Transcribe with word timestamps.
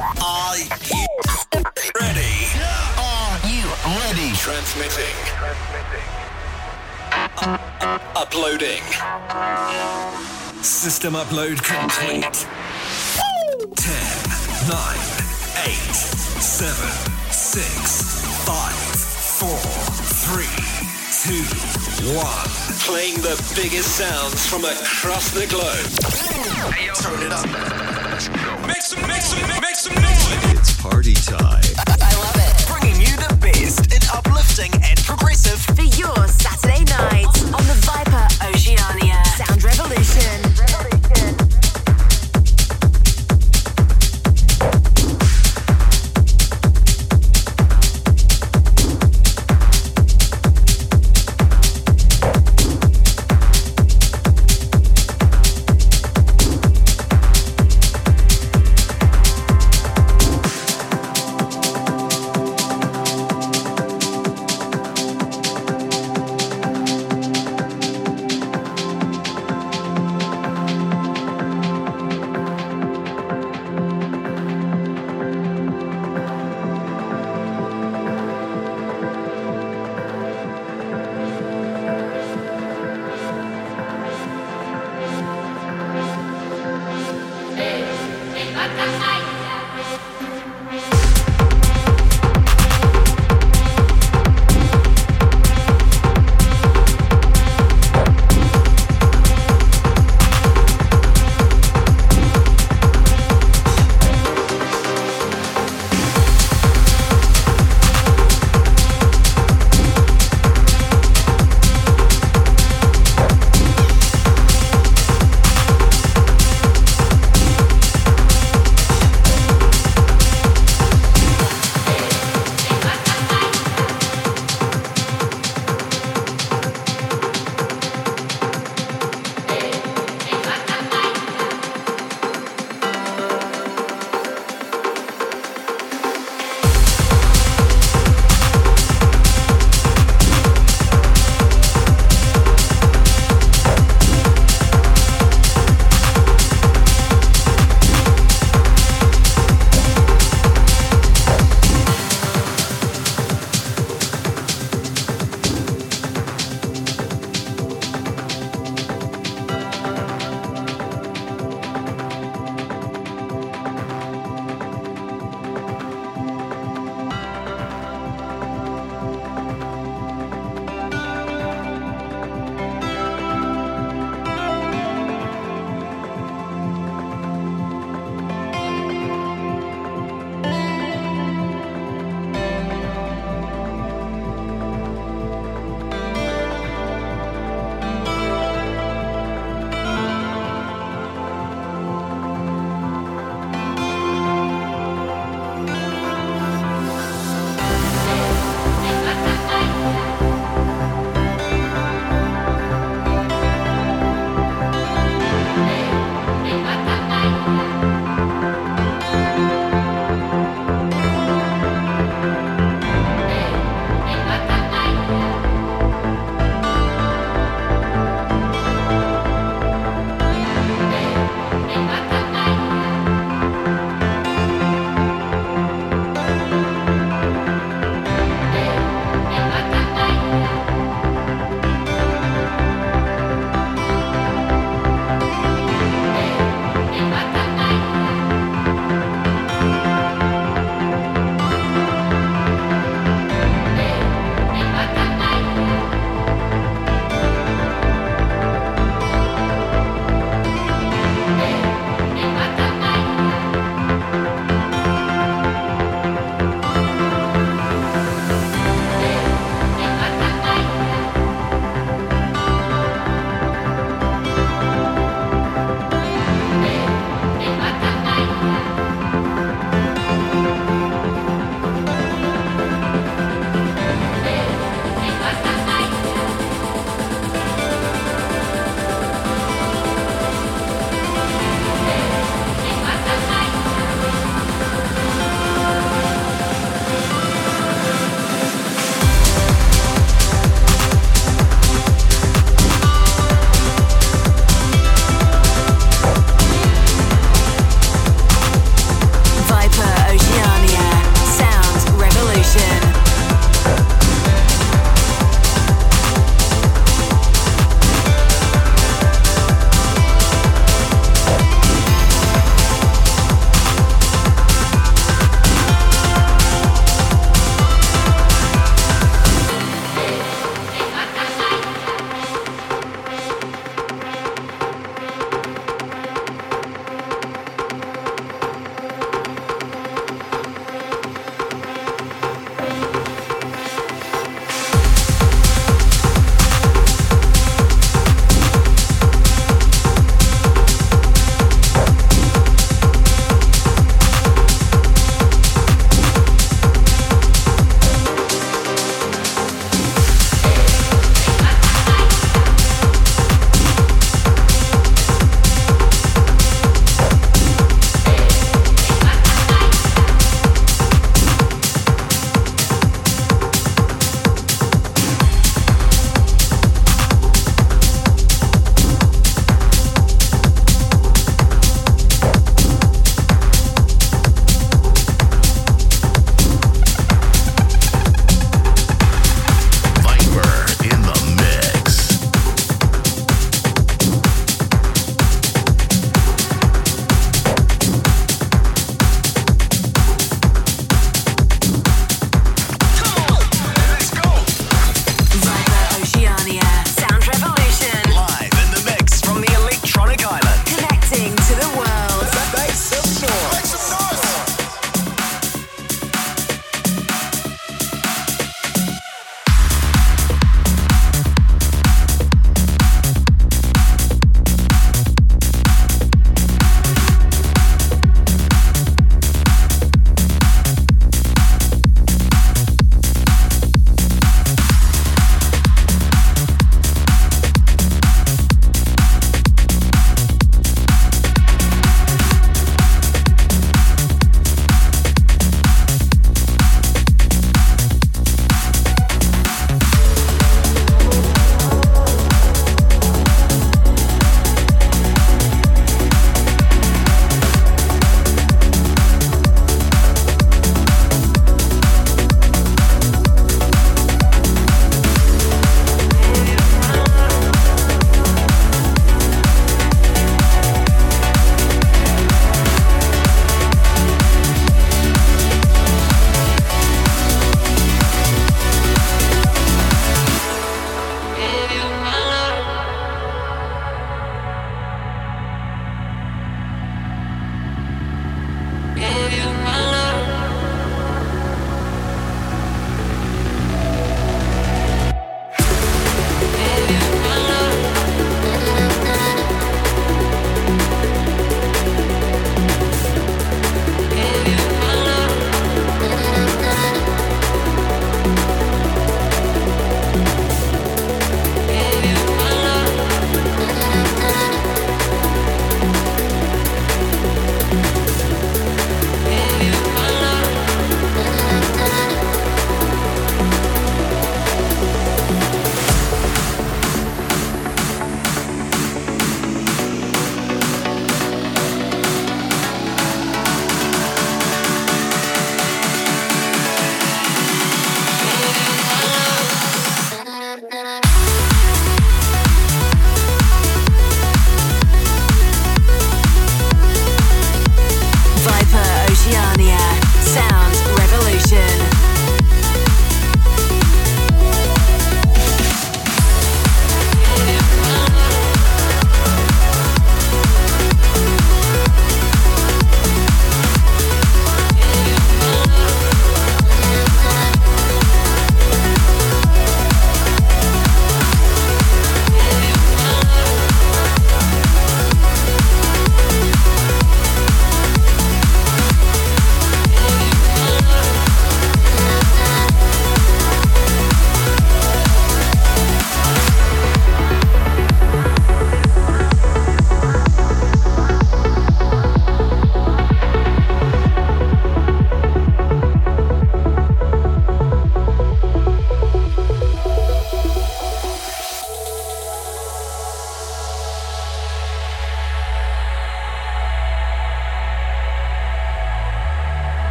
Are 0.00 0.56
you 0.56 1.06
ready? 1.98 2.46
Are 2.96 3.34
you 3.48 3.66
ready? 3.98 4.30
Transmitting. 4.36 5.16
Transmitting. 5.26 6.06
Uploading. 8.14 8.82
System 10.62 11.14
upload 11.14 11.60
complete. 11.64 12.46
10, 13.74 13.90
9, 14.68 14.98
8, 15.66 15.74
7, 15.74 17.32
6, 17.32 18.22
5, 18.46 18.74
4, 19.40 19.48
3, 20.30 20.46
2, 21.26 22.14
1. 22.14 22.24
Playing 22.86 23.16
the 23.16 23.34
biggest 23.56 23.96
sounds 23.96 24.46
from 24.46 24.64
across 24.64 25.30
the 25.32 25.46
globe. 25.48 25.90
Hey, 26.72 26.88
Turn 26.94 27.20
it 27.20 27.32
up. 27.32 28.07
Make 28.18 28.82
some, 28.82 29.00
make 29.06 29.22
some, 29.22 29.40
make 29.62 29.76
some 29.76 29.94
noise. 29.94 30.58
It's 30.58 30.82
party 30.82 31.14
time. 31.14 31.62
I 31.86 32.12
love 32.18 32.34
it. 32.34 32.66
Bringing 32.66 33.00
you 33.00 33.14
the 33.14 33.38
best 33.40 33.94
in 33.94 34.02
uplifting 34.12 34.72
and 34.82 34.98
progressive. 35.04 35.60
For 35.76 35.82
your 35.82 36.26
Saturday 36.26 36.82
night 36.82 37.30
on 37.54 37.62
the 37.70 37.78
Viper 37.86 38.26
Oceania 38.42 39.17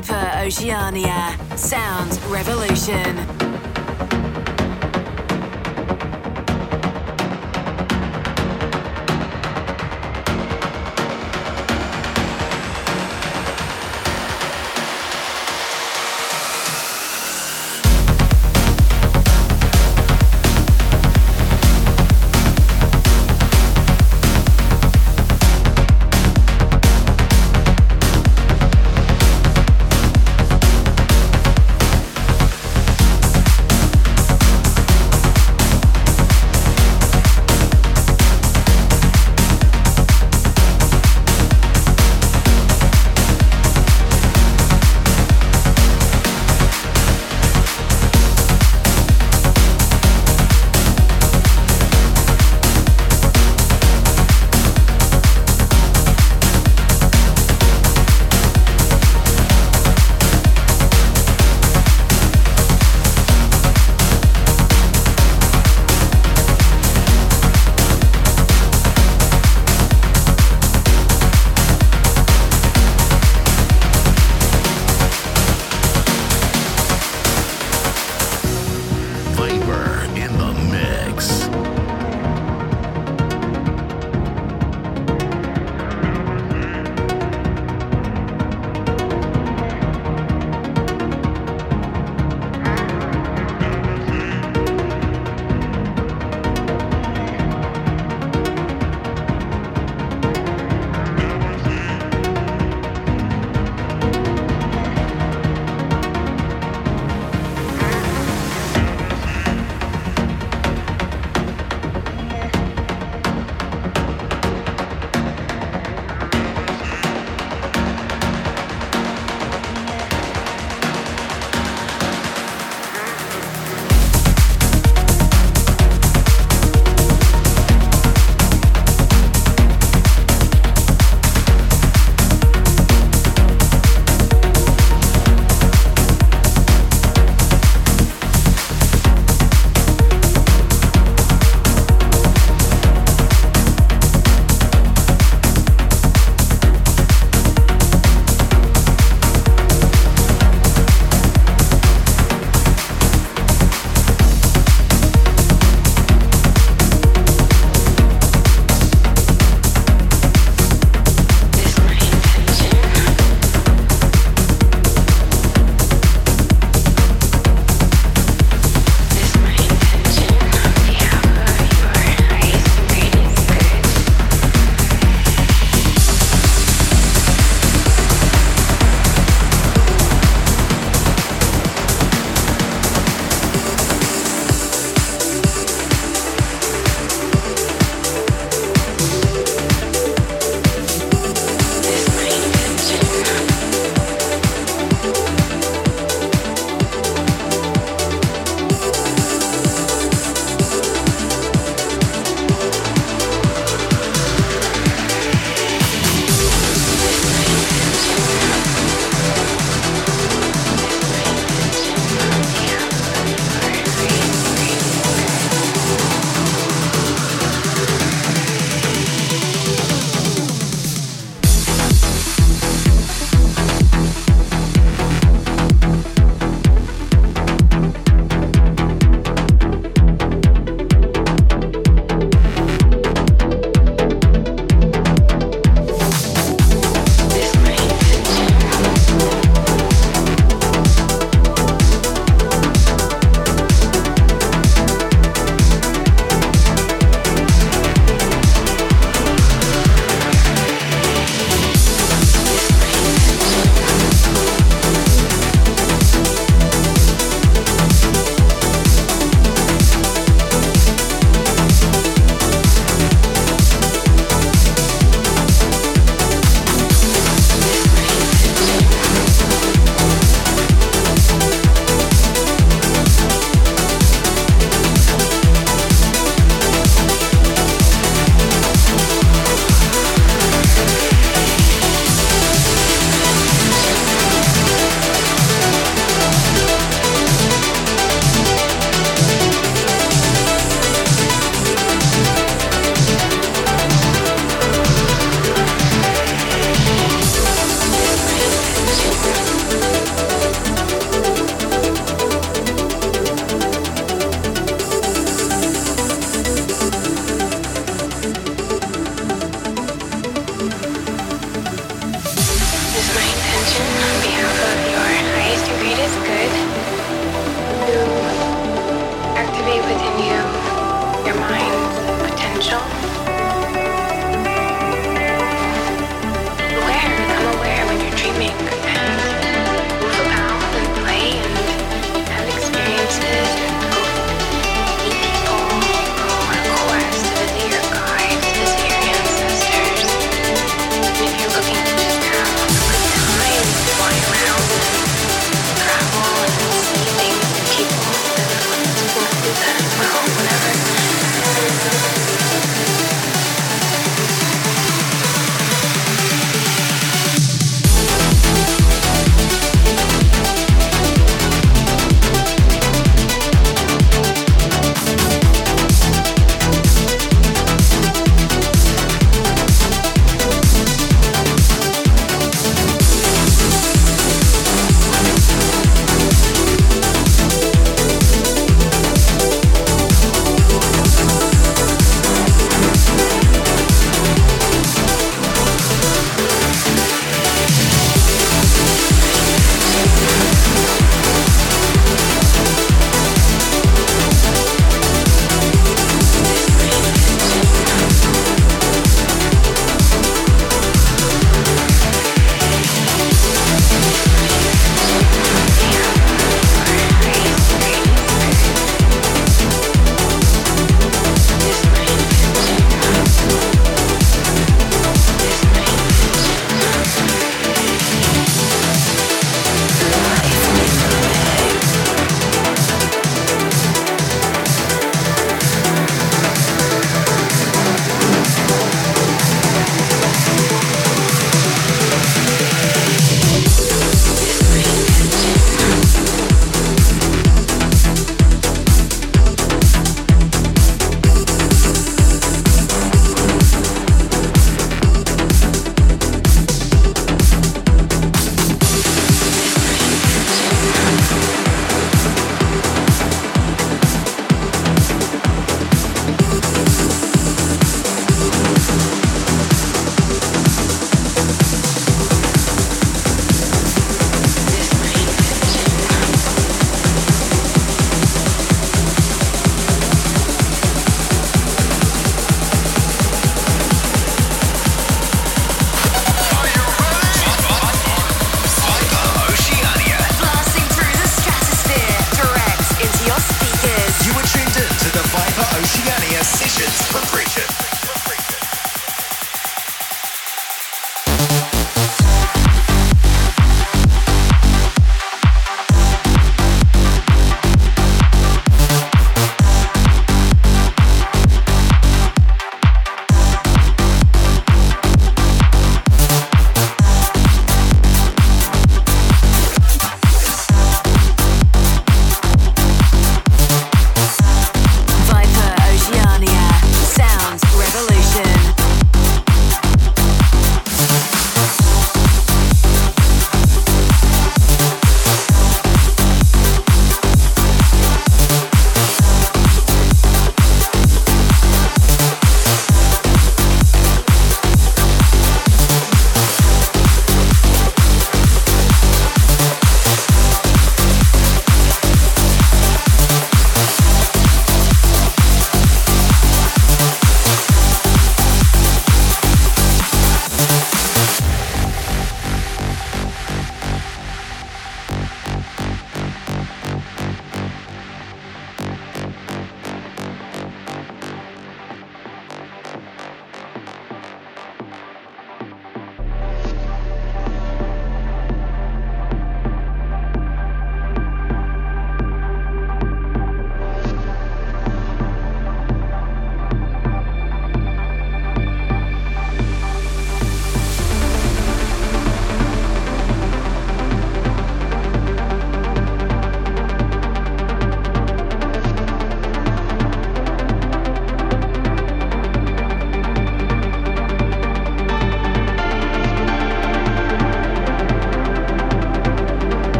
Viper 0.00 0.30
Oceania. 0.46 1.36
Sound 1.56 2.20
Revolution. 2.30 3.37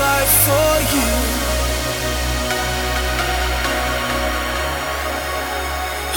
side 0.00 0.32
for 0.46 0.72
you. 0.94 1.10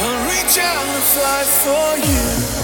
I'll 0.04 0.20
reach 0.32 0.56
out 0.70 0.86
and 0.96 1.04
fly 1.14 1.42
for 1.64 1.90
you. 2.08 2.63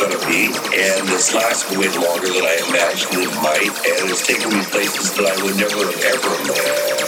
going 0.00 0.18
to 0.18 0.26
be, 0.26 0.46
and 0.46 1.06
this 1.08 1.34
lasted 1.34 1.76
way 1.76 1.88
longer 1.88 2.28
than 2.28 2.42
I 2.42 2.56
imagined 2.70 3.20
it 3.20 3.28
might, 3.42 3.68
and 3.68 4.08
it's 4.08 4.26
taken 4.26 4.48
me 4.48 4.64
places 4.64 5.12
that 5.12 5.26
I 5.26 5.42
would 5.44 5.56
never 5.56 5.76
have 5.76 6.04
ever 6.04 6.34
imagined. 6.42 7.00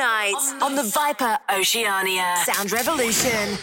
Night 0.00 0.62
on 0.62 0.76
the 0.76 0.82
Viper 0.82 1.36
Oceania 1.52 2.34
Sound 2.46 2.72
Revolution. 2.72 3.58